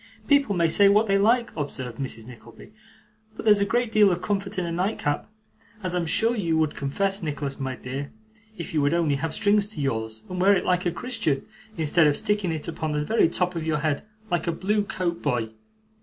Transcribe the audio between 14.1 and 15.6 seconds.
like a blue coat boy.